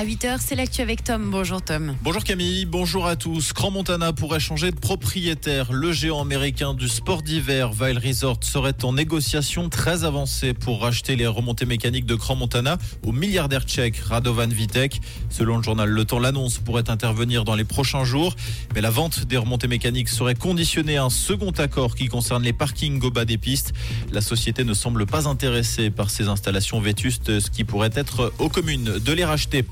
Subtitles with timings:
[0.00, 1.28] À 8h, c'est l'actu avec Tom.
[1.30, 1.94] Bonjour Tom.
[2.00, 3.52] Bonjour Camille, bonjour à tous.
[3.52, 5.74] Grand Montana pourrait changer de propriétaire.
[5.74, 11.16] Le géant américain du sport d'hiver, Vail Resort, serait en négociation très avancée pour racheter
[11.16, 15.02] les remontées mécaniques de Grand Montana au milliardaire tchèque Radovan Vitek.
[15.28, 18.36] Selon le journal Le Temps, l'annonce pourrait intervenir dans les prochains jours.
[18.74, 22.54] Mais la vente des remontées mécaniques serait conditionnée à un second accord qui concerne les
[22.54, 23.74] parkings au bas des pistes.
[24.12, 28.48] La société ne semble pas intéressée par ces installations vétustes, ce qui pourrait être aux
[28.48, 29.66] communes de les racheter.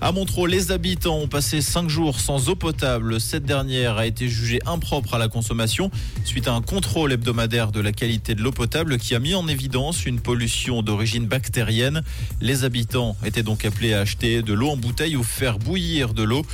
[0.00, 3.20] À Montreux, les habitants ont passé cinq jours sans eau potable.
[3.20, 5.90] Cette dernière a été jugée impropre à la consommation
[6.24, 9.48] suite à un contrôle hebdomadaire de la qualité de l'eau potable qui a mis en
[9.48, 12.02] évidence une pollution d'origine bactérienne.
[12.40, 16.22] Les habitants étaient donc appelés à acheter de l'eau en bouteille ou faire bouillir de
[16.22, 16.44] l'eau.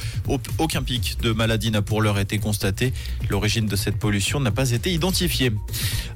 [0.59, 2.92] Aucun pic de maladie n'a pour l'heure été constaté.
[3.30, 5.51] L'origine de cette pollution n'a pas été identifiée.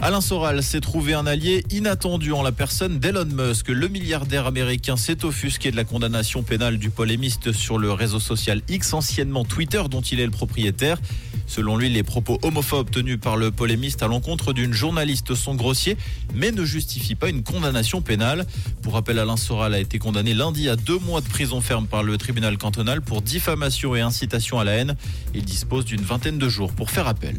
[0.01, 3.69] Alain Soral s'est trouvé un allié inattendu en la personne d'Elon Musk.
[3.69, 8.63] Le milliardaire américain s'est offusqué de la condamnation pénale du polémiste sur le réseau social
[8.69, 10.99] X, anciennement Twitter, dont il est le propriétaire.
[11.47, 15.97] Selon lui, les propos homophobes tenus par le polémiste à l'encontre d'une journaliste sont grossiers,
[16.35, 18.47] mais ne justifient pas une condamnation pénale.
[18.83, 22.03] Pour rappel, Alain Soral a été condamné lundi à deux mois de prison ferme par
[22.03, 24.97] le tribunal cantonal pour diffamation et incitation à la haine.
[25.35, 27.37] Il dispose d'une vingtaine de jours pour faire appel.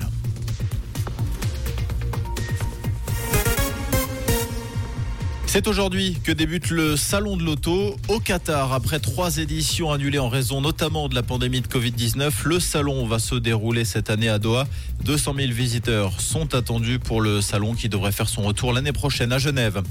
[5.55, 8.73] C'est aujourd'hui que débute le Salon de l'Auto au Qatar.
[8.73, 13.19] Après trois éditions annulées en raison notamment de la pandémie de Covid-19, le salon va
[13.19, 14.67] se dérouler cette année à Doha.
[15.05, 19.31] 200 000 visiteurs sont attendus pour le salon qui devrait faire son retour l'année prochaine
[19.31, 19.81] à Genève.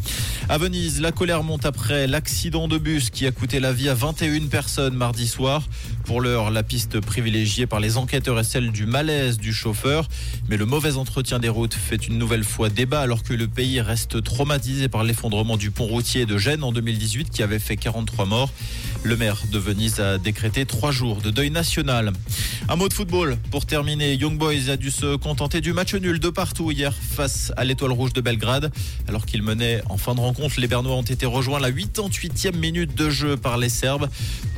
[0.50, 3.94] À Venise, la colère monte après l'accident de bus qui a coûté la vie à
[3.94, 5.62] 21 personnes mardi soir.
[6.04, 10.08] Pour l'heure, la piste privilégiée par les enquêteurs est celle du malaise du chauffeur.
[10.50, 13.80] Mais le mauvais entretien des routes fait une nouvelle fois débat alors que le pays
[13.80, 18.26] reste traumatisé par l'effondrement du pont routier de Gênes en 2018 qui avait fait 43
[18.26, 18.50] morts.
[19.02, 22.12] Le maire de Venise a décrété trois jours de deuil national.
[22.68, 24.14] Un mot de football pour terminer.
[24.14, 27.92] Young Boys a dû se contenter du match nul de partout hier face à l'Étoile
[27.92, 28.72] Rouge de Belgrade.
[29.06, 32.56] Alors qu'il menait en fin de rencontre, les Bernois ont été rejoints à la 88e
[32.56, 34.08] minute de jeu par les Serbes.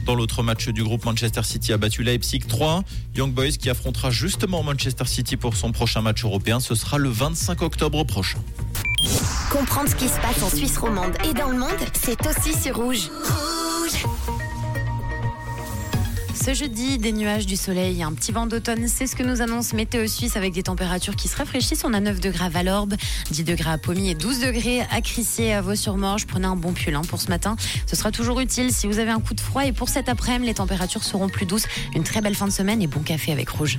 [0.04, 2.84] Dans l'autre match du groupe, Manchester City a battu Leipzig 3
[3.16, 6.60] Young Boys qui affrontera justement Manchester City pour son prochain match européen.
[6.60, 8.38] Ce sera le 25 octobre prochain.
[9.50, 11.70] Comprendre ce qui se passe en Suisse romande et dans le monde,
[12.02, 13.10] c'est aussi sur Rouge.
[13.10, 14.06] Rouge
[16.46, 19.72] ce jeudi, des nuages, du soleil, un petit vent d'automne, c'est ce que nous annonce
[19.72, 21.82] Météo Suisse avec des températures qui se rafraîchissent.
[21.84, 22.94] On a 9 degrés à Valorbe,
[23.32, 26.24] 10 degrés à Pommier et 12 degrés à Crissier à Vaux-sur-Morge.
[26.28, 27.56] Prenez un bon pull hein, pour ce matin.
[27.86, 29.66] Ce sera toujours utile si vous avez un coup de froid.
[29.66, 31.66] Et pour cet après-midi, les températures seront plus douces.
[31.96, 33.74] Une très belle fin de semaine et bon café avec Rouge.